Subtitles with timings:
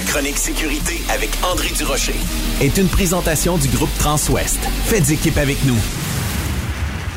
[0.00, 2.14] La chronique sécurité avec André Durocher.
[2.62, 4.58] Est une présentation du groupe Transouest.
[4.84, 5.76] Faites équipe avec nous.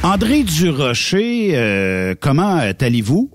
[0.03, 3.31] André Durocher, euh, comment euh, allez-vous?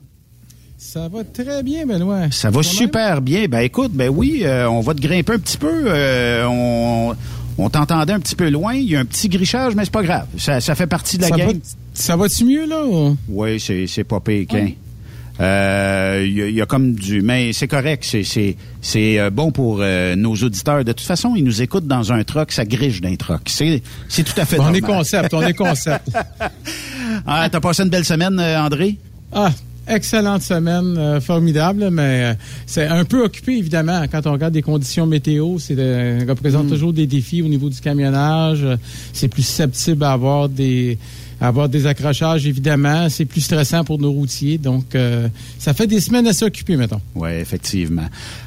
[0.76, 2.30] Ça va très bien, Benoît.
[2.30, 3.46] Ça va super bien.
[3.48, 5.85] Ben écoute, ben oui, euh, on va te grimper un petit peu.
[5.87, 7.17] euh, on
[7.56, 8.74] on t'entendait un petit peu loin.
[8.74, 10.26] Il y a un petit grichage, mais c'est pas grave.
[10.37, 11.49] Ça, ça fait partie de la ça game.
[11.53, 11.58] Va,
[11.94, 12.85] ça va-tu mieux, là?
[12.85, 14.67] ou- Oui, c'est, c'est pas pékin.
[14.67, 14.71] Euh,
[15.40, 17.23] Il y, a- il y a comme du...
[17.23, 20.84] Mais c'est correct, c'est, c'est, c'est euh, bon pour euh, nos auditeurs.
[20.84, 23.43] De toute façon, ils nous écoutent dans un truck, ça griche d'un truck.
[23.46, 24.77] C'est, c'est tout à fait On normal.
[24.79, 26.09] est concept, on est concept.
[27.27, 28.96] Ah, t'as passé une belle semaine, euh, André?
[29.32, 29.51] Ah,
[29.87, 32.34] excellente semaine, euh, formidable, mais euh,
[32.66, 35.59] c'est un peu occupé, évidemment, quand on regarde des conditions météo.
[35.59, 35.74] C'est
[36.29, 36.70] représente Mm.
[36.70, 38.62] toujours des défis au niveau du camionnage.
[38.62, 38.77] Euh,
[39.12, 40.98] C'est plus susceptible à avoir des
[41.41, 43.09] avoir des accrochages, évidemment.
[43.09, 44.59] C'est plus stressant pour nos routiers.
[44.59, 47.01] Donc, euh, ça fait des semaines assez occupées, mettons.
[47.15, 48.06] Oui, effectivement.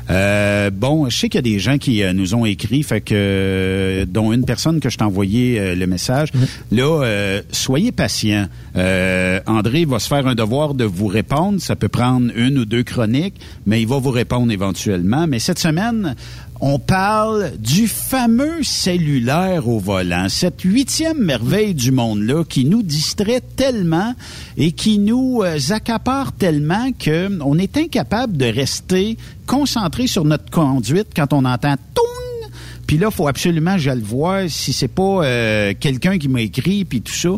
[0.09, 3.01] Euh, bon, je sais qu'il y a des gens qui euh, nous ont écrit, fait
[3.01, 6.29] que euh, dont une personne que je t'ai envoyé euh, le message.
[6.71, 8.47] Là, euh, soyez patients.
[8.75, 11.61] Euh, André va se faire un devoir de vous répondre.
[11.61, 13.35] Ça peut prendre une ou deux chroniques,
[13.65, 15.27] mais il va vous répondre éventuellement.
[15.27, 16.15] Mais cette semaine,
[16.61, 23.41] on parle du fameux cellulaire au volant, cette huitième merveille du monde-là qui nous distrait
[23.55, 24.13] tellement
[24.57, 29.17] et qui nous euh, accapare tellement qu'on est incapable de rester
[29.47, 32.51] concentré sur notre conduite quand on entend toung.
[32.85, 36.85] Puis là, faut absolument, je le vois, si c'est pas euh, quelqu'un qui m'a écrit
[36.85, 37.29] puis tout ça.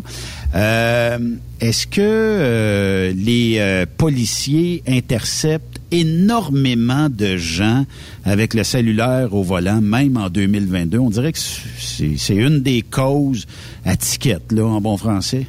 [0.54, 1.18] Euh,
[1.60, 7.84] Est-ce que les policiers interceptent énormément de gens
[8.24, 10.98] avec le cellulaire au volant, même en 2022?
[10.98, 13.46] On dirait que c'est une des causes
[13.84, 15.46] à ticket, là, en bon français.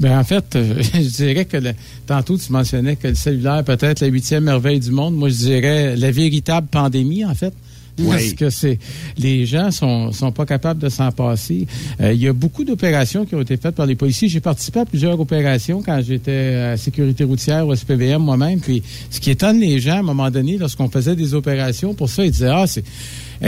[0.00, 1.74] Ben en fait, euh, je dirais que le-
[2.06, 5.14] tantôt tu mentionnais que le cellulaire peut être la huitième merveille du monde.
[5.14, 7.52] Moi, je dirais la véritable pandémie, en fait.
[7.96, 8.78] Parce que c'est
[9.18, 11.66] les gens sont sont pas capables de s'en passer.
[12.00, 14.28] Euh, il y a beaucoup d'opérations qui ont été faites par les policiers.
[14.28, 18.60] J'ai participé à plusieurs opérations quand j'étais à sécurité routière au SPVM moi-même.
[18.60, 22.08] Puis ce qui étonne les gens à un moment donné, lorsqu'on faisait des opérations pour
[22.08, 22.84] ça, ils disaient ah c'est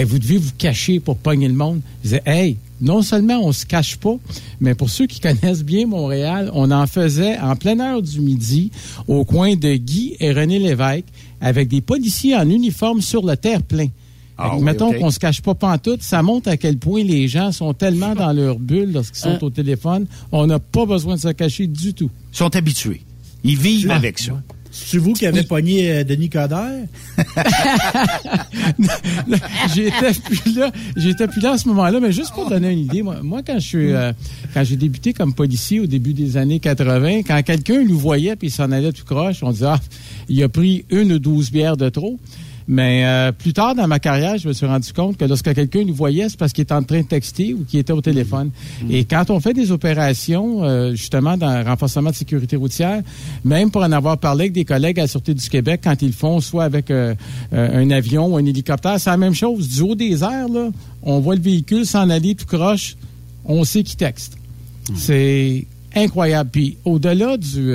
[0.03, 1.81] vous devez vous cacher pour pogner le monde.
[2.03, 4.17] Je disais, hey, non seulement on se cache pas,
[4.61, 8.73] mais pour ceux qui connaissent bien Montréal, on en faisait en pleine heure du midi
[9.07, 11.05] au coin de Guy et René Lévesque
[11.41, 13.87] avec des policiers en uniforme sur le terre-plein.
[14.37, 14.99] Ah oui, mettons ok.
[14.99, 18.33] qu'on se cache pas pantoute, ça montre à quel point les gens sont tellement dans
[18.33, 19.47] leur bulle lorsqu'ils sont Euh.
[19.47, 20.07] au téléphone.
[20.33, 22.11] On n'a pas besoin de se cacher du tout.
[22.33, 23.03] Ils sont habitués.
[23.45, 24.33] Ils vivent Ah, avec ça.
[24.77, 26.87] C'est vous qui avez pogné euh, Denis Coderre?
[29.75, 33.03] j'étais plus là, j'étais plus là à ce moment-là, mais juste pour donner une idée,
[33.03, 34.13] moi, moi, quand je suis, euh,
[34.53, 38.49] quand j'ai débuté comme policier au début des années 80, quand quelqu'un nous voyait puis
[38.49, 39.81] il s'en allait tout croche, on disait ah,
[40.29, 42.19] il a pris une ou douze bières de trop.
[42.67, 45.85] Mais euh, plus tard dans ma carrière, je me suis rendu compte que lorsque quelqu'un
[45.85, 48.51] nous voyait, c'est parce qu'il était en train de texter ou qu'il était au téléphone.
[48.89, 53.03] Et quand on fait des opérations, euh, justement, dans le renforcement de sécurité routière,
[53.45, 56.09] même pour en avoir parlé avec des collègues à la Sûreté du Québec, quand ils
[56.09, 57.15] le font, soit avec euh,
[57.53, 59.69] euh, un avion ou un hélicoptère, c'est la même chose.
[59.69, 60.71] Du haut des airs, là,
[61.03, 62.97] on voit le véhicule s'en aller tout croche,
[63.45, 64.39] on sait qui texte.
[64.97, 66.51] C'est incroyable.
[66.51, 67.75] Puis au-delà du...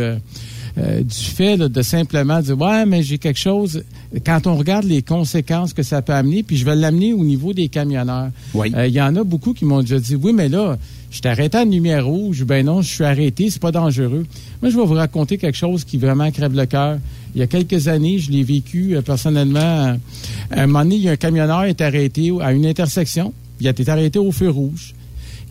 [0.78, 3.84] euh, du fait là, de simplement dire ouais mais j'ai quelque chose.
[4.26, 7.54] Quand on regarde les conséquences que ça peut amener puis je vais l'amener au niveau
[7.54, 8.30] des camionneurs.
[8.54, 8.72] Oui.
[8.76, 10.78] Euh, il y en a beaucoup qui m'ont déjà dit oui mais là
[11.12, 12.44] je t'ai arrêté à lumière rouge.
[12.44, 14.26] Ben non je suis arrêté c'est pas dangereux.
[14.62, 17.00] Moi je vais vous raconter quelque chose qui vraiment crève le cœur.
[17.36, 19.98] Il y a quelques années je l'ai vécu euh, personnellement.
[20.52, 23.34] À un moment donné il y a un camionneur qui est arrêté à une intersection.
[23.60, 24.94] Il a été arrêté au feu rouge.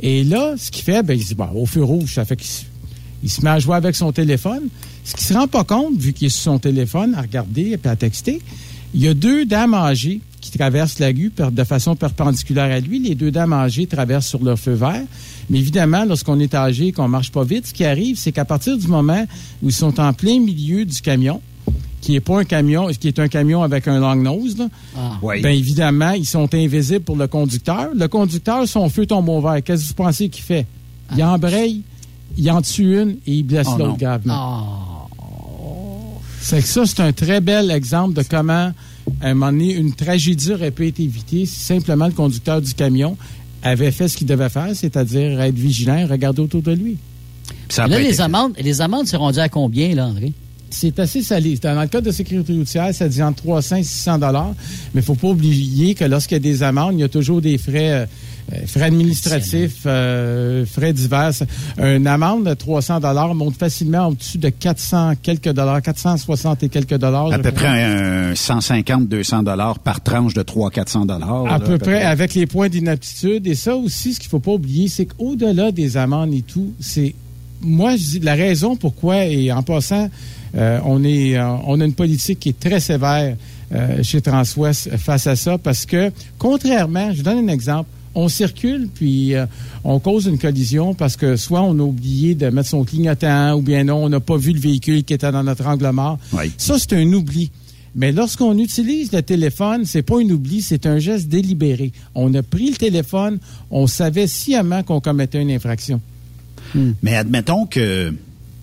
[0.00, 2.36] Et là ce qu'il fait ben il se dit bon au feu rouge ça fait
[2.36, 2.62] qu'il se-
[3.22, 4.68] il se met à jouer avec son téléphone.
[5.08, 7.88] Ce qu'il se rend pas compte, vu qu'il est sur son téléphone, à regarder et
[7.88, 8.42] à texter,
[8.92, 12.98] il y a deux dames âgées qui traversent la rue de façon perpendiculaire à lui.
[12.98, 15.02] Les deux dames âgées traversent sur leur feu vert.
[15.48, 18.44] Mais évidemment, lorsqu'on est âgé et qu'on marche pas vite, ce qui arrive, c'est qu'à
[18.44, 19.24] partir du moment
[19.62, 21.40] où ils sont en plein milieu du camion,
[22.02, 25.19] qui est pas un camion, qui est un camion avec un long nose, là, Ah.
[25.22, 25.40] Oui.
[25.40, 27.88] ben évidemment, ils sont invisibles pour le conducteur.
[27.96, 29.62] Le conducteur, son feu tombe au vert.
[29.64, 30.66] Qu'est-ce que vous pensez qu'il fait?
[31.16, 31.81] Il embraye,
[32.37, 34.34] il en tue une et il blesse Oh l'autre gravement.
[34.34, 34.88] Ah.
[36.40, 38.73] C'est que ça, c'est un très bel exemple de comment,
[39.20, 42.73] à un moment donné, une tragédie aurait pu être évitée si simplement le conducteur du
[42.75, 43.17] camion
[43.62, 46.96] avait fait ce qu'il devait faire, c'est-à-dire être vigilant et regarder autour de lui.
[47.69, 50.32] Ça là, les amendes, les amendes sont rendues à combien, là, André?
[50.70, 51.56] C'est assez salé.
[51.56, 54.55] Dans le cas de sécurité routière, ça dit entre 300 et 600 dollars.
[54.94, 57.41] Mais il faut pas oublier que lorsqu'il y a des amendes, il y a toujours
[57.41, 58.06] des frais, Euh,
[58.66, 61.32] frais administratifs, euh, frais divers.
[61.78, 66.96] Une amende de 300 dollars monte facilement au-dessus de 400 quelques dollars, 460 et quelques
[66.96, 67.32] dollars.
[67.32, 67.70] À peu crois.
[67.70, 71.52] près un 150, 200 dollars par tranche de 300, 400 dollars.
[71.52, 73.46] À peu près, avec les points d'inaptitude.
[73.46, 77.14] Et ça aussi, ce qu'il faut pas oublier, c'est qu'au-delà des amendes et tout, c'est
[77.60, 80.08] moi, je dis la raison pourquoi, et en passant,
[80.54, 83.36] euh, on est, euh, on a une politique qui est très sévère
[83.72, 88.88] euh, chez Transwest face à ça, parce que contrairement, je donne un exemple, on circule
[88.93, 89.46] puis euh,
[89.84, 93.62] on cause une collision parce que soit on a oublié de mettre son clignotant ou
[93.62, 96.19] bien non, on n'a pas vu le véhicule qui était dans notre angle mort.
[96.32, 96.52] Oui.
[96.56, 97.50] Ça, c'est un oubli.
[97.94, 101.93] Mais lorsqu'on utilise le téléphone, c'est pas un oubli, c'est un geste délibéré.
[102.14, 103.38] On a pris le téléphone,
[103.70, 106.00] on savait sciemment qu'on commettait une infraction.
[107.02, 108.12] Mais admettons que,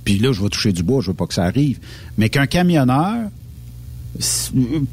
[0.03, 1.80] puis là, je vais toucher du bois, je veux pas que ça arrive,
[2.18, 3.30] mais qu'un camionneur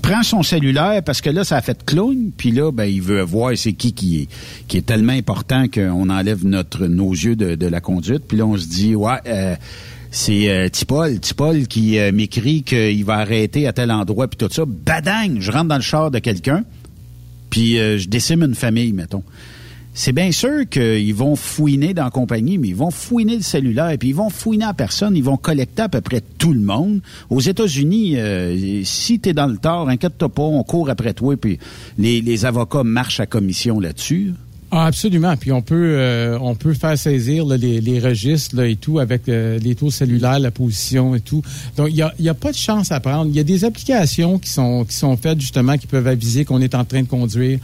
[0.03, 3.23] prend son cellulaire parce que là, ça a fait clown, puis là, ben, il veut
[3.23, 4.29] voir c'est qui qui est,
[4.69, 8.57] qui est tellement important qu'on enlève notre, nos yeux de, la conduite, puis là, on
[8.57, 9.55] se dit, ouais, euh,
[10.13, 14.53] c'est euh, Tipol, Tipol qui euh, m'écrit qu'il va arrêter à tel endroit, puis tout
[14.53, 14.65] ça.
[14.67, 16.65] Badang, je rentre dans le char de quelqu'un,
[17.49, 19.25] puis euh, je décime une famille, mettons.
[19.95, 23.95] C'est bien sûr qu'ils vont fouiner dans la compagnie, mais ils vont fouiner le cellulaire,
[23.99, 27.01] puis ils vont fouiner à personne, ils vont collecter à peu près tout le monde.
[27.29, 31.37] Aux États-Unis, euh, si tu es dans le tort, inquiète-toi pas, on court après toi,
[31.37, 31.59] puis
[31.99, 34.33] les, avocats marchent à commission là-dessus.
[34.71, 35.37] Ah, absolument.
[35.37, 39.75] Puis on peut, euh, on peut faire saisir les, registres et tout avec euh, les
[39.75, 41.43] taux cellulaires, la position et tout.
[41.77, 43.27] Donc, il y a pas de chance à prendre.
[43.27, 46.63] Il y a des applications qui sont, qui sont faites justement qui peuvent aviser qu'on
[46.63, 47.59] est en train de conduire.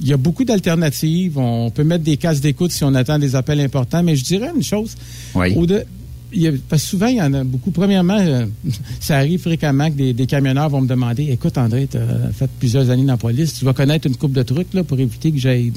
[0.00, 1.38] Il y a beaucoup d'alternatives.
[1.38, 4.02] On peut mettre des casques d'écoute si on attend des appels importants.
[4.02, 4.94] Mais je dirais une chose.
[5.34, 5.54] Oui.
[5.56, 5.84] Au de-
[6.32, 7.70] il y a- parce que souvent, il y en a beaucoup.
[7.70, 8.44] Premièrement, euh,
[9.00, 12.50] ça arrive fréquemment que des, des camionneurs vont me demander Écoute, André, tu as fait
[12.58, 15.32] plusieurs années dans la police, tu vas connaître une coupe de trucs là, pour éviter
[15.32, 15.72] que j'aille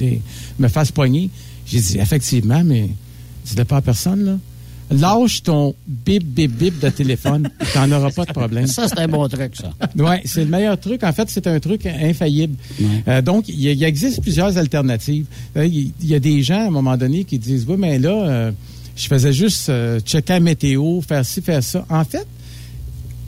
[0.59, 1.29] me fasse poigner.
[1.65, 2.89] J'ai dit Effectivement, mais
[3.45, 4.25] dis-le pas à personne.
[4.25, 4.37] là.
[4.91, 8.67] Lâche ton bip, bip, bip de téléphone, tu n'en auras pas de problème.
[8.67, 9.71] Ça, c'est un bon truc, ça.
[9.95, 11.03] Oui, c'est le meilleur truc.
[11.03, 12.55] En fait, c'est un truc infaillible.
[13.07, 15.25] Euh, donc, il, existe plusieurs alternatives.
[15.55, 17.99] Euh, Il il y, a des gens, à un moment donné, qui disent, oui, mais
[17.99, 18.51] là, euh,
[18.95, 19.71] je faisais juste
[20.05, 21.85] checker la météo, faire ci, faire ça.
[21.89, 22.27] En fait,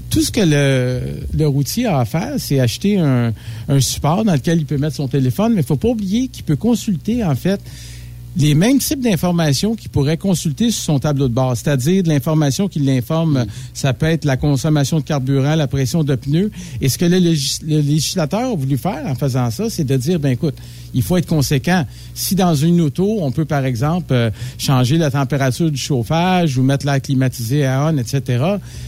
[0.10, 1.02] tout ce que le,
[1.34, 3.34] le routier a à faire, c'est acheter un,
[3.70, 6.44] un support dans lequel il peut mettre son téléphone, mais il faut pas oublier qu'il
[6.44, 7.62] peut consulter, en fait,
[8.36, 12.80] les mêmes types d'informations qu'il pourrait consulter sur son tableau de bord, c'est-à-dire l'information qui
[12.80, 16.52] l'informe, ça peut être la consommation de carburant, la pression de pneus.
[16.82, 20.32] Et ce que le législateur a voulu faire en faisant ça, c'est de dire, ben
[20.32, 20.56] écoute,
[20.94, 21.86] il faut être conséquent.
[22.14, 26.64] Si dans une auto, on peut par exemple euh, changer la température du chauffage ou
[26.64, 28.44] mettre l'air climatisé à on, etc.,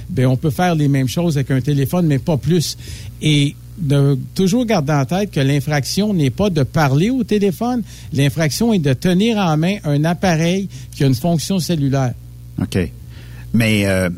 [0.10, 2.78] ben on peut faire les mêmes choses avec un téléphone, mais pas plus.
[3.22, 7.84] Et de toujours garder en tête que l'infraction n'est pas de parler au téléphone,
[8.14, 12.14] l'infraction est de tenir en main un appareil qui a une fonction cellulaire.
[12.62, 12.78] OK.
[13.54, 14.10] Mais euh,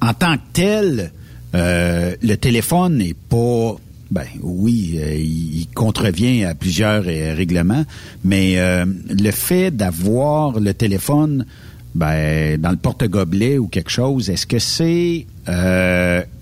[0.00, 1.12] en tant que tel,
[1.54, 3.76] euh, le téléphone n'est pas.
[4.10, 7.84] Ben oui, euh, il, il contrevient à plusieurs règlements,
[8.24, 11.44] mais le fait d'avoir le téléphone
[11.94, 15.26] ben, dans le porte-gobelet ou quelque chose, est-ce que c'est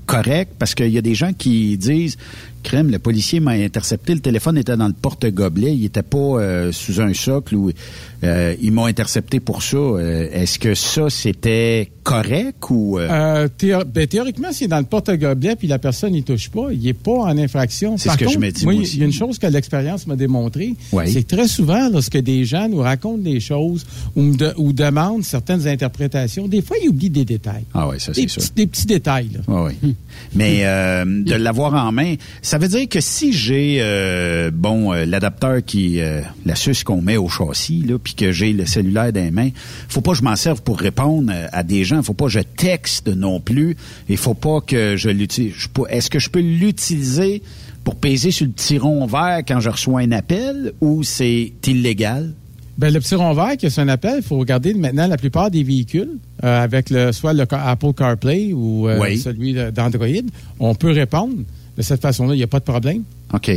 [0.07, 0.53] correct?
[0.59, 2.17] Parce qu'il y a des gens qui disent
[2.63, 6.73] crème, le policier m'a intercepté, le téléphone était dans le porte-gobelet, il était pas euh,
[6.73, 7.71] sous un socle ou
[8.25, 9.77] euh, ils m'ont intercepté pour ça.
[9.77, 14.79] Euh, Est-ce que ça c'était correct ou euh, Euh, théo- ben, théoriquement, s'il est dans
[14.79, 17.97] le porte-gobelet puis la personne n'y touche pas, il n'est pas en infraction.
[17.99, 20.17] C'est ce que je me dis, moi, il y a une chose que l'expérience m'a
[20.17, 21.05] démontré, Oui.
[21.11, 24.73] c'est que très souvent, lorsque des gens nous racontent des choses ou, me de- ou
[24.73, 27.65] demandent certaines interprétations, des fois, ils oublient des détails.
[27.75, 28.43] Ah oui, ça c'est sûr.
[28.55, 29.31] des petits détails.
[29.35, 29.41] Là.
[29.49, 29.95] Ah oui.
[30.35, 33.81] Mais de l'avoir en main, ça veut dire que si j'ai
[34.53, 35.99] bon l'adapteur qui
[36.45, 39.51] la suce qu'on met au châssis là, puis que j'ai le cellulaire dans les mains,
[39.89, 42.33] faut pas que je m'en serve pour répondre euh, à des gens, faut pas que
[42.33, 43.77] je texte non plus,
[44.09, 45.55] et faut pas que je l'utilise.
[45.91, 47.43] Est-ce que je peux l'utiliser
[47.85, 52.33] pour peser sur le petit rond vert quand je reçois un appel ou c'est illégal?
[52.79, 55.51] Ben, le petit rond vert, qui est un appel, il faut regarder maintenant la plupart
[55.51, 56.11] des véhicules
[56.45, 59.17] euh, avec le, soit le Apple CarPlay ou euh, Oui.
[59.19, 60.07] celui d'Android.
[60.61, 61.37] On peut répondre
[61.77, 63.03] de cette façon-là, il n'y a pas de problème.
[63.33, 63.51] OK.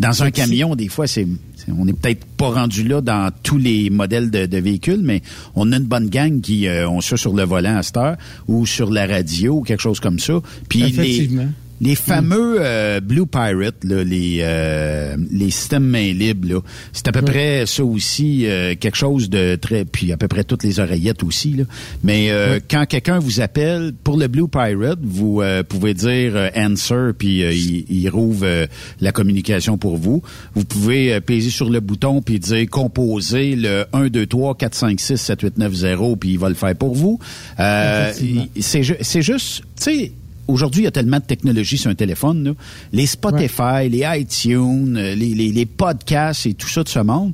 [0.00, 1.28] Dans un C'est- camion, des fois, c'est, c'est-
[1.68, 5.22] on n'est peut-être pas rendu là dans tous les modèles de, véhicules, mais
[5.54, 8.16] on a une bonne gang qui euh, ont ça sur le volant à cette heure
[8.48, 10.40] ou sur la radio ou quelque chose comme ça.
[10.68, 11.48] Puis Effectivement.
[11.82, 16.60] Les fameux euh, Blue Pirate, là, les, euh, les systèmes main libres, là,
[16.92, 19.84] c'est à peu près ça aussi, euh, quelque chose de très...
[19.84, 21.54] Puis à peu près toutes les oreillettes aussi.
[21.54, 21.64] Là.
[22.04, 26.48] Mais euh, quand quelqu'un vous appelle pour le Blue Pirate, vous euh, pouvez dire euh,
[26.54, 28.66] answer, puis euh, il, il rouvre euh,
[29.00, 30.22] la communication pour vous.
[30.54, 34.74] Vous pouvez euh, peser sur le bouton puis dire composer le 1, 2, 3, 4,
[34.76, 37.18] 5, 6, 7, 8, 9, 0, puis il va le faire pour vous.
[37.58, 38.12] Euh,
[38.60, 40.12] c'est juste, tu sais,
[40.48, 42.44] aujourd'hui, il y a tellement de technologie sur un téléphone.
[42.44, 42.52] là.
[42.92, 47.32] Les Spotify, les iTunes, euh, les, les, les podcasts et tout ça de ce monde.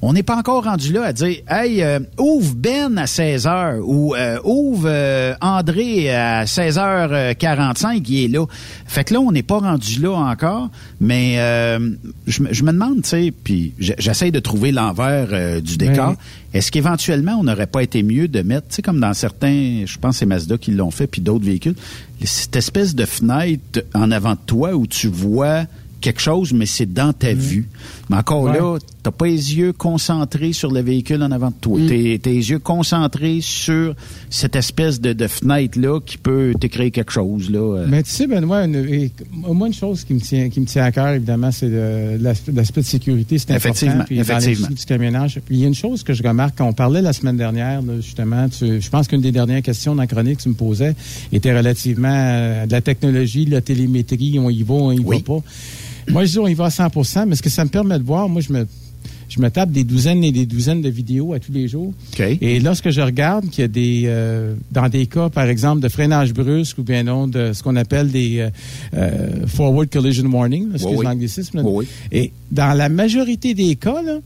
[0.00, 4.14] On n'est pas encore rendu là à dire Hey, euh, ouvre Ben à 16h ou
[4.14, 8.46] euh, ouvre euh, André à 16h45, il est là.
[8.86, 11.90] Fait que là, on n'est pas rendu là encore, mais euh,
[12.28, 16.14] je, me- je me demande, tu sais, puis j'essaie de trouver l'envers euh, du décor.
[16.54, 19.98] Est-ce qu'éventuellement, on n'aurait pas été mieux de mettre, tu sais, comme dans certains, je
[19.98, 21.74] pense que c'est Mazda qui l'ont fait, puis d'autres véhicules,
[22.24, 25.64] cette espèce de fenêtre en avant de toi où tu vois
[26.00, 27.68] quelque chose, mais c'est dans ta vue.
[28.10, 28.58] Mais encore Ouais.
[28.58, 31.78] là, t'as pas les yeux concentrés sur le véhicule en avant de toi.
[31.86, 33.94] T'es Tes yeux concentrés sur
[34.30, 37.50] cette espèce de, de fenêtre-là qui peut te créer quelque chose.
[37.50, 37.58] Là.
[37.58, 37.86] euh.
[37.88, 40.92] Mais tu sais, Benoît, une, moi, une chose qui me tient, qui me tient à
[40.92, 41.68] cœur, évidemment, c'est
[42.18, 43.38] l'aspect de sécurité.
[43.38, 43.68] C'est important.
[43.70, 44.68] Effectivement, Puis effectivement.
[44.70, 45.40] du camionnage.
[45.44, 47.82] Puis il y a une chose que je remarque, quand on parlait la semaine dernière,
[47.82, 50.54] là, justement, tu- je pense qu'une des dernières questions dans la chronique que tu me
[50.54, 50.94] posais
[51.32, 52.08] était relativement
[52.62, 55.16] à de la technologie, la télémétrie, on y va, on y Oui.
[55.26, 55.42] va pas.
[56.10, 58.04] Moi, je dis on y va à 100% mais ce que ça me permet de
[58.04, 58.66] voir, moi, je me,
[59.28, 61.92] je me tape des douzaines et des douzaines de vidéos à tous les jours.
[62.12, 62.20] OK.
[62.40, 65.88] Et lorsque je regarde qu'il y a des, euh, dans des cas, par exemple, de
[65.88, 68.50] freinage brusque ou bien non, de ce qu'on appelle des euh,
[68.94, 71.04] euh, forward collision warning, là, excuse oui.
[71.04, 71.60] l'anglicisme.
[71.64, 71.86] Oui.
[72.10, 74.18] Et dans la majorité des cas, là,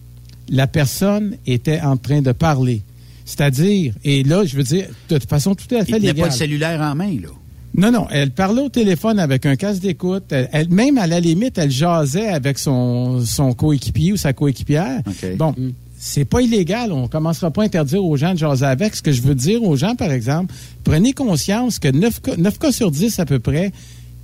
[0.48, 2.82] la personne était en train de parler.
[3.24, 6.28] C'est-à-dire, et là, je veux dire, de façon tout à Il fait tenait pas légale.
[6.30, 7.28] le cellulaire en main, là.
[7.74, 10.24] Non, non, elle parlait au téléphone avec un casque d'écoute.
[10.30, 15.00] Elle, elle- même à la limite, elle jasait avec son, son coéquipier ou sa coéquipière.
[15.06, 15.36] OK.
[15.36, 15.54] Bon,
[15.98, 16.92] c'est pas illégal.
[16.92, 18.94] On commencera pas à interdire aux gens de jaser avec.
[18.94, 20.52] Ce que je veux dire aux gens, par exemple,
[20.84, 23.72] prenez conscience que 9 cas, 9 cas sur 10 à peu près,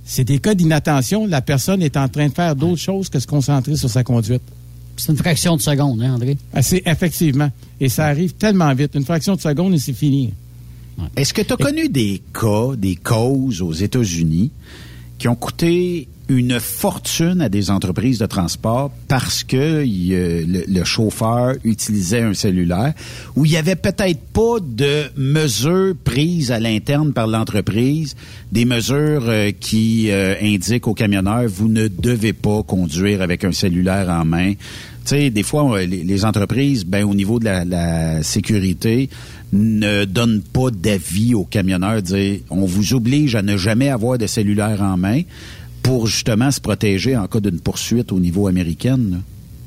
[0.05, 1.25] c'est des cas d'inattention.
[1.25, 4.43] La personne est en train de faire d'autres choses que se concentrer sur sa conduite.
[4.97, 6.37] C'est une fraction de seconde, hein, André?
[6.53, 7.49] Ah, C'est effectivement.
[7.79, 8.91] Et ça arrive tellement vite.
[8.95, 10.33] Une fraction de seconde et c'est fini.
[11.15, 14.51] Est-ce que tu as connu des cas, des causes aux États-Unis
[15.17, 20.63] qui ont coûté une fortune à des entreprises de transport parce que il, euh, le,
[20.67, 22.93] le chauffeur utilisait un cellulaire
[23.35, 28.15] où il n'y avait peut-être pas de mesures prises à l'interne par l'entreprise,
[28.51, 33.51] des mesures euh, qui euh, indiquent aux camionneurs vous ne devez pas conduire avec un
[33.51, 34.53] cellulaire en main.
[34.53, 39.09] Tu sais, des fois, les, les entreprises, ben, au niveau de la, la sécurité,
[39.53, 44.27] ne donnent pas d'avis aux camionneurs, dire on vous oblige à ne jamais avoir de
[44.27, 45.21] cellulaire en main
[45.81, 48.97] pour justement se protéger en cas d'une poursuite au niveau américain.
[48.97, 49.17] là.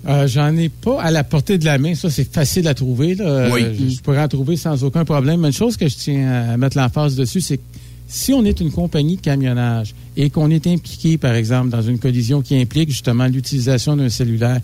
[0.09, 1.95] Euh, J'en ai pas à la portée de la main.
[1.95, 3.15] Ça, c'est facile à trouver.
[3.15, 3.25] là.
[3.25, 3.63] Euh, Oui.
[3.79, 5.41] je, je pourrais en trouver sans aucun problème.
[5.41, 7.63] Mais une chose que je tiens à mettre l'emphase dessus, c'est que
[8.09, 11.99] si on est une compagnie de camionnage et qu'on est impliqué, par exemple, dans une
[11.99, 14.61] collision qui implique justement l'utilisation d'un cellulaire,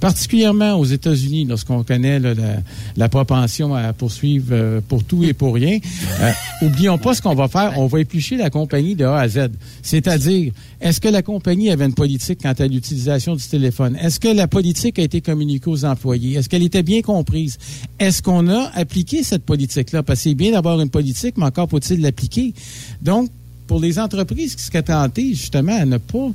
[0.00, 2.56] particulièrement aux États-Unis, lorsqu'on connaît là, la,
[2.96, 5.78] la propension à poursuivre euh, pour tout et pour rien,
[6.20, 6.30] euh,
[6.62, 7.74] oublions pas ce qu'on va faire.
[7.76, 9.50] On va éplucher la compagnie de A à Z.
[9.82, 13.96] C'est-à-dire, est-ce que la compagnie avait une politique quant à l'utilisation du téléphone?
[14.00, 16.38] Est-ce que la politique a été communiquée aux employés?
[16.38, 17.58] Est-ce qu'elle était bien comprise?
[17.98, 20.02] Est-ce qu'on a appliqué cette politique-là?
[20.02, 22.54] Parce que c'est bien d'avoir une politique, mais encore faut-il l'appliquer.
[23.02, 23.30] Donc,
[23.66, 26.30] pour les entreprises qui seraient tentées, justement, à ne pas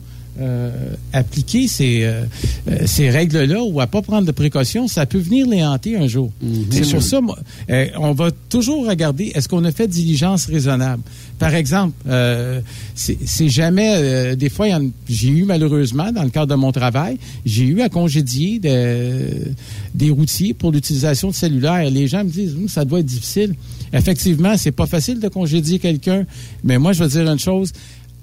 [1.13, 2.23] appliquer ces, euh,
[2.69, 6.07] euh, ces règles-là ou à pas prendre de précautions, ça peut venir les hanter un
[6.07, 6.31] jour.
[6.71, 7.37] C'est sur ça, moi,
[7.69, 11.03] euh, on va toujours regarder est-ce qu'on a fait diligence raisonnable?
[11.39, 12.61] Par exemple, euh,
[12.95, 14.67] c'est jamais, euh, des fois,
[15.09, 19.51] j'ai eu malheureusement, dans le cadre de mon travail, j'ai eu à congédier de-
[19.93, 21.89] des routiers pour l'utilisation de cellulaires.
[21.89, 23.55] Les gens me disent, ça doit être difficile.
[23.93, 26.25] Effectivement, c'est pas facile de congédier quelqu'un,
[26.63, 27.71] mais moi, je veux dire une chose,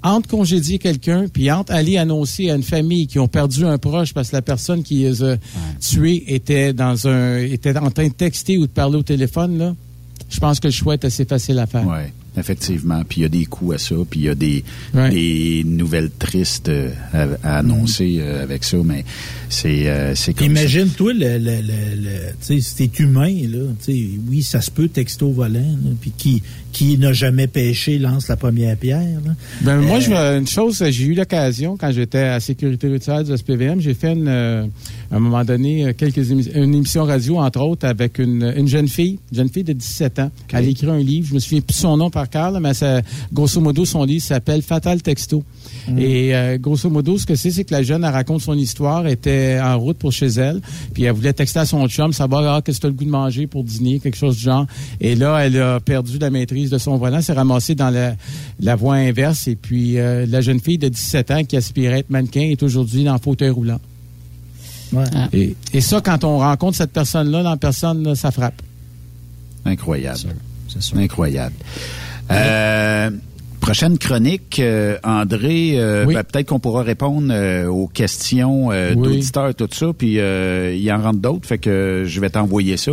[0.03, 4.13] entre congédier quelqu'un, puis entre aller annoncer à une famille qui ont perdu un proche
[4.13, 5.37] parce que la personne qui les a
[5.81, 9.75] tués était dans un était en train de texter ou de parler au téléphone, là,
[10.31, 11.87] je pense que le choix est assez facile à faire.
[11.87, 13.03] Oui, effectivement.
[13.07, 15.11] Puis il y a des coûts à ça, puis il y a des, Ouais.
[15.11, 19.05] des nouvelles tristes euh, à, à annoncer euh, avec ça, mais
[19.51, 20.63] c'est euh, c'est comme ça.
[20.63, 24.61] Imagine-toi, le, le, le, le- tu sais, si t'es humain, là, tu sais, oui, ça
[24.63, 28.77] se peut texto au volant, là, puis qui, qui n'a jamais pêché lance la première
[28.77, 29.21] pierre.
[29.25, 29.33] là.
[29.61, 33.23] Ben, moi, Euh, je veux- une chose, j'ai eu l'occasion, quand j'étais à Sécurité routière
[33.23, 34.65] du SPVM, j'ai fait une, euh,
[35.11, 38.89] à un moment donné euh, quelques une émission radio, entre autres, avec une, une jeune
[38.89, 40.31] fille, une jeune fille de 17 ans.
[40.53, 42.75] Elle a écrit un livre, je me souviens plus de son nom par cœur, mais
[42.75, 43.03] ça,
[43.33, 45.43] grosso modo, son livre s'appelle Fatal Texto.
[45.99, 49.07] Et euh, grosso modo, ce que c'est, c'est que la jeune, elle raconte son histoire,
[49.07, 50.61] était en route pour chez elle,
[50.95, 53.05] puis elle voulait texter à son chum, savoir ah, qu'est-ce que tu as le goût
[53.05, 54.67] de manger pour dîner, quelque chose du genre.
[55.01, 58.15] Et là, elle a perdu la maîtrise de son volant, s'est ramassée dans la,
[58.61, 61.99] la voie inverse, et puis euh, la jeune fille de 17 ans qui aspirait à
[61.99, 63.81] être mannequin est aujourd'hui dans le fauteuil roulant.
[64.93, 65.05] Ouais.
[65.15, 65.29] Ah.
[65.33, 68.61] Et, et ça, quand on rencontre cette personne-là, dans personne, là, ça frappe.
[69.65, 70.35] Incroyable.
[70.69, 70.99] C'est sûr.
[70.99, 71.55] Incroyable.
[72.31, 73.11] Euh,
[73.63, 76.15] prochaine chronique, euh, André, euh, Oui.
[76.15, 79.03] ben, peut-être qu'on pourra répondre euh, aux questions euh, Oui.
[79.03, 82.93] d'auditeurs, tout ça, puis euh, il en rentre d'autres, fait que je vais t'envoyer ça.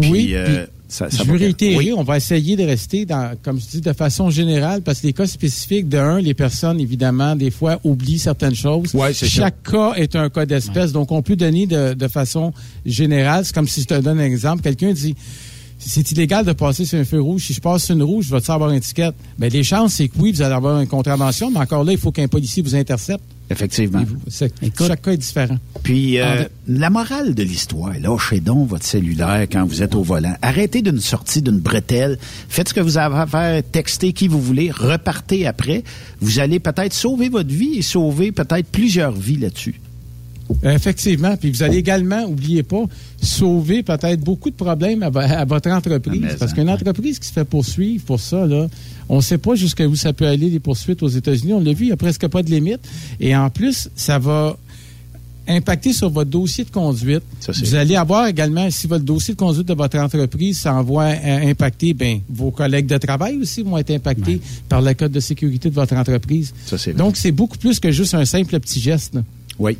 [0.00, 1.92] Puis, Oui, euh, puis ça, ça je veux réitérer, Oui.
[1.94, 5.12] on va essayer de rester dans, comme je dis, de façon générale, parce que les
[5.12, 8.94] cas spécifiques, de un, les personnes, évidemment, des fois, oublient certaines choses.
[8.94, 12.52] Ouais, c'est Chaque cas est un cas d'espèce, donc on peut donner de, de façon
[12.86, 13.44] générale.
[13.44, 14.62] C'est comme si je te donne un exemple.
[14.62, 15.14] Quelqu'un dit,
[15.78, 17.46] c'est illégal de passer sur un feu rouge.
[17.46, 19.14] Si je passe sur une rouge, je vais-tu avoir une étiquette?
[19.38, 21.98] Ben, les chances, c'est que oui, vous allez avoir une contravention, mais encore là, il
[21.98, 23.22] faut qu'un policier vous intercepte.
[23.50, 24.02] Effectivement.
[24.60, 24.86] Écoute.
[24.86, 25.56] chaque cas est différent.
[25.82, 26.48] Puis, euh, André.
[26.68, 30.34] la morale de l'histoire, lâchez donc votre cellulaire quand vous êtes au volant.
[30.42, 32.18] Arrêtez d'une sortie d'une bretelle.
[32.48, 33.62] Faites ce que vous avez à faire.
[33.72, 34.70] Textez qui vous voulez.
[34.70, 35.82] Repartez après.
[36.20, 39.80] Vous allez peut-être sauver votre vie et sauver peut-être plusieurs vies là-dessus.
[40.62, 41.36] Effectivement.
[41.36, 42.84] Puis vous allez également, oubliez pas,
[43.20, 46.22] sauver peut-être beaucoup de problèmes à, vo- à votre entreprise.
[46.38, 48.66] Parce hein, qu'une entreprise qui se fait poursuivre pour ça, là,
[49.08, 51.52] on ne sait pas jusqu'où ça peut aller, les poursuites aux États-Unis.
[51.54, 52.80] On l'a vu, il n'y a presque pas de limite.
[53.20, 54.56] Et en plus, ça va
[55.50, 57.22] impacter sur votre dossier de conduite.
[57.40, 61.50] Ça, vous allez avoir également, si votre dossier de conduite de votre entreprise s'envoie euh,
[61.50, 65.70] impacter, ben, vos collègues de travail aussi vont être impactés par le code de sécurité
[65.70, 66.52] de votre entreprise.
[66.66, 66.76] Ça.
[66.92, 69.14] Donc, c'est beaucoup plus que juste un simple petit geste.
[69.14, 69.22] là.
[69.58, 69.78] Oui.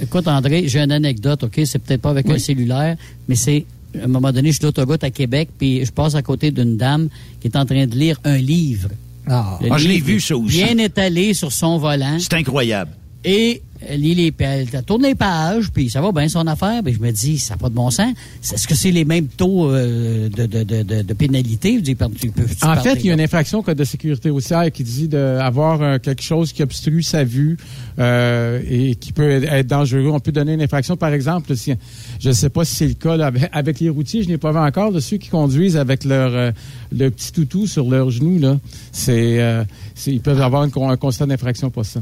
[0.00, 1.60] Écoute, André, j'ai une anecdote, OK?
[1.64, 2.34] C'est peut-être pas avec Oui.
[2.34, 2.96] un cellulaire,
[3.28, 3.64] mais c'est,
[3.98, 6.76] à un moment donné, je suis d'autoroute à Québec, puis je passe à côté d'une
[6.76, 7.08] dame
[7.40, 8.90] qui est en train de lire un livre.
[9.26, 9.58] Ah.
[9.70, 10.62] Ah, je l'ai vu, ça aussi.
[10.62, 12.16] Bien étalé sur son volant.
[12.18, 12.92] C'est incroyable.
[13.24, 16.82] Et elle lit les pa- elle tourne les pages, puis ça va bien son affaire.
[16.84, 18.12] Puis je me dis, ça n'a pas de bon sens.
[18.42, 21.74] Est-ce que c'est les mêmes taux euh, de, de, de, de, de pénalité?
[21.76, 23.78] Je dis, par- tu peux- tu En fait, il y a une infraction au code
[23.78, 27.56] de sécurité routière qui dit d'avoir euh, quelque chose qui obstrue sa vue
[27.98, 30.08] euh, et qui peut être dangereux.
[30.10, 31.72] On peut donner une infraction, par exemple, si,
[32.20, 34.52] je ne sais pas si c'est le cas là, avec, les routiers, je n'ai pas
[34.52, 36.52] vu encore de ceux qui conduisent avec leur
[36.92, 38.38] le petit toutou sur leurs genoux.
[38.38, 38.58] Là,
[38.92, 39.64] c'est,
[40.06, 42.00] ils peuvent avoir une un constat d'infraction pour ça.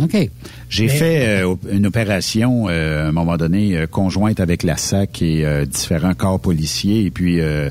[0.00, 0.16] OK.
[0.70, 4.76] J'ai Mais- fait euh, une opération euh, à un moment donné euh, conjointe avec la
[4.76, 7.70] SAC et euh, différents corps policiers et puis euh,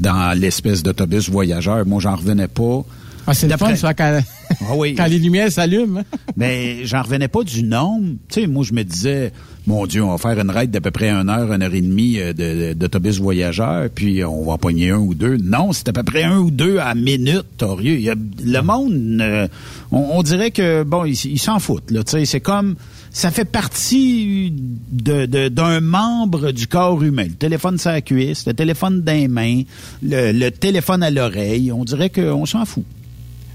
[0.00, 2.82] dans l'espèce d'autobus voyageur, moi j'en revenais pas.
[3.26, 4.20] Ah, c'est le fun, ça, quand,
[4.60, 4.94] Ah oui.
[4.94, 6.00] quand les lumières s'allument.
[6.00, 6.04] hein.
[6.36, 8.14] Mais j'en revenais pas du nombre.
[8.28, 9.32] Tu sais, moi, je me disais,
[9.66, 11.80] mon Dieu, on va faire une ride d'à peu près une heure, une heure et
[11.80, 15.36] demie euh, de- d'autobus voyageur, puis on va en pogner un ou deux.
[15.36, 17.98] Non, c'est à peu près un ou deux à minute, torieux.
[18.44, 19.48] Le monde, euh,
[19.92, 22.02] on, on dirait que, bon, ils s'en foutent, là.
[22.04, 22.76] Tu sais, c'est comme,
[23.10, 24.52] ça fait partie
[24.92, 27.24] de- de- d'un membre du corps humain.
[27.24, 29.62] Le téléphone sur la cuisse, le téléphone dans les mains,
[30.02, 31.72] le, le téléphone à l'oreille.
[31.72, 32.84] On dirait qu'on s'en fout.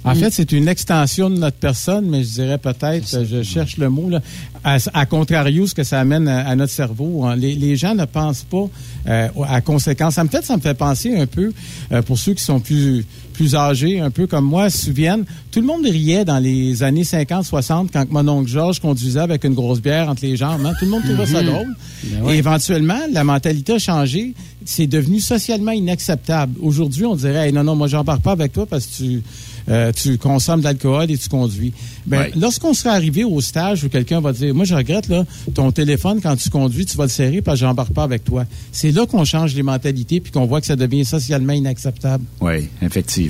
[0.05, 3.89] En fait, c'est une extension de notre personne, mais je dirais peut-être, je cherche le
[3.89, 4.21] mot, là,
[4.63, 7.25] à, à contrario, ce que ça amène à, à notre cerveau.
[7.25, 7.35] hein.
[7.35, 8.65] Les, les gens ne pensent pas
[9.07, 10.15] euh, à conséquences.
[10.15, 11.53] Ça me fait, ça me fait penser un peu,
[11.91, 15.59] euh, pour ceux qui sont plus plus âgés, un peu comme moi, se souviennent, tout
[15.59, 19.81] le monde riait dans les années 50-60 quand mon oncle Georges conduisait avec une grosse
[19.81, 20.65] bière entre les jambes.
[20.65, 20.73] hein.
[20.79, 21.67] Tout le monde trouvait ça drôle.
[22.05, 22.35] Ben ouais.
[22.35, 24.33] Et éventuellement, la mentalité a changé.
[24.65, 26.53] C'est devenu socialement inacceptable.
[26.61, 29.21] Aujourd'hui, on dirait, Hey, non, non, moi, j'embarque pas avec toi parce que tu,
[29.69, 31.73] euh, tu consommes de l'alcool et tu conduis.
[32.05, 35.71] Ben, lorsqu'on sera arrivé au stage où quelqu'un va dire, moi, je regrette, là, ton
[35.71, 38.45] téléphone, quand tu conduis, tu vas le serrer parce que j'embarque pas avec toi.
[38.71, 42.23] C'est là qu'on change les mentalités puis qu'on voit que ça devient socialement inacceptable.
[42.41, 43.22] Oui, effectivement.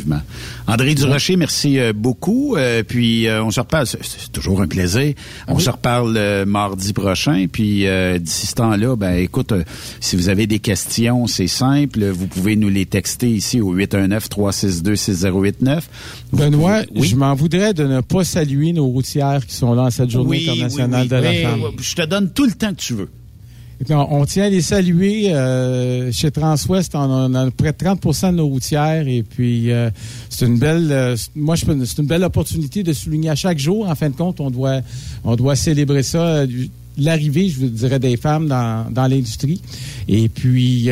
[0.68, 2.56] André Durocher, merci euh, beaucoup.
[2.56, 3.86] Euh, puis euh, on se reparle.
[3.88, 5.14] C'est toujours un plaisir.
[5.48, 7.48] On se reparle euh, mardi prochain.
[7.52, 7.86] Puis
[8.20, 9.54] d'ici ce temps-là, ben écoute,
[10.00, 12.06] si vous avez des questions, c'est simple.
[12.06, 15.82] Vous pouvez nous les texter ici au 819-362-6089.
[16.32, 17.08] Vous Benoît, oui?
[17.08, 20.30] je m'en voudrais de ne pas saluer nos routières qui sont là en cette journée
[20.30, 21.62] Oui, internationale de la femme.
[21.80, 23.10] Je te donne tout le temps que tu veux.
[23.90, 25.34] On, tient à les saluer.
[25.34, 29.08] euh, chez Transwest, on, a- près de 30% de nos routières.
[29.08, 29.90] Et puis, euh,
[30.30, 31.68] c'est une belle, euh, moi, c'est
[32.00, 33.88] une belle opportunité de souligner à chaque jour.
[33.90, 34.82] En fin de compte, on doit,
[35.24, 36.44] on doit célébrer ça.
[36.98, 39.60] L'arrivée, je vous dirais, des femmes dans, dans l'industrie.
[40.08, 40.90] Et puis,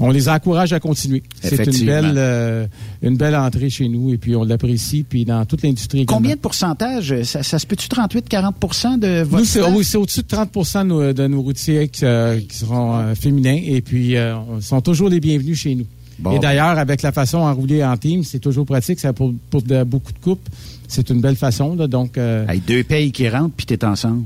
[0.00, 1.22] on les encourage à continuer.
[1.42, 2.66] C'est une belle, euh,
[3.02, 4.12] une belle entrée chez nous.
[4.12, 5.04] Et puis, on l'apprécie.
[5.08, 6.06] Puis, dans toute l'industrie.
[6.06, 7.22] Combien de pourcentage?
[7.22, 11.26] Ça, ça se peut-tu 38-40 de votre Nous, c'est au-dessus de 30 de nos, de
[11.26, 15.58] nos routiers qui, euh, qui seront euh, féminins et puis euh, sont toujours les bienvenus
[15.60, 15.86] chez nous.
[16.18, 16.32] Bon.
[16.36, 19.00] Et d'ailleurs, avec la façon à rouler en team, c'est toujours pratique.
[19.00, 20.48] Ça pour, pour de- beaucoup de coupes,
[20.88, 21.74] c'est une belle façon.
[21.74, 21.86] là.
[21.86, 24.24] donc, euh, Hey, deux payes qui rentrent, puis t'es ensemble.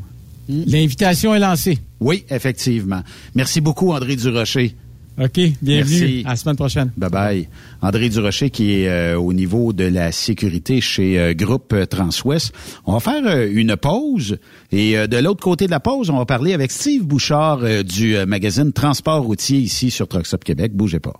[0.48, 1.78] l'invitation est lancée.
[2.00, 3.02] Oui, effectivement.
[3.34, 4.74] Merci beaucoup, André Durocher.
[5.18, 5.98] OK, bienvenue.
[6.00, 6.22] Merci.
[6.26, 6.90] À la semaine prochaine.
[6.96, 7.48] Bye bye.
[7.80, 12.52] André Durocher qui est euh, au niveau de la sécurité chez euh, Groupe euh, Transwest.
[12.84, 14.38] On va faire euh, une pause
[14.72, 17.82] et euh, de l'autre côté de la pause, on va parler avec Steve Bouchard euh,
[17.82, 20.72] du euh, magazine Transport routier ici sur Trucks Up Québec.
[20.74, 21.14] Bougez pas.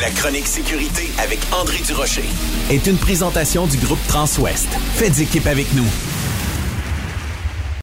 [0.00, 2.22] La chronique sécurité avec André Durocher.
[2.70, 4.68] Est une présentation du groupe Transwest.
[4.94, 6.13] Faites équipe avec nous.